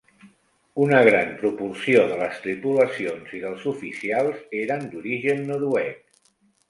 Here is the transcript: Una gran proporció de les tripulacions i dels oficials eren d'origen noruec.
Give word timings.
Una 0.85 1.01
gran 1.07 1.29
proporció 1.41 2.01
de 2.11 2.17
les 2.21 2.41
tripulacions 2.45 3.35
i 3.41 3.43
dels 3.47 3.67
oficials 3.73 4.41
eren 4.63 4.89
d'origen 4.95 5.45
noruec. 5.51 6.03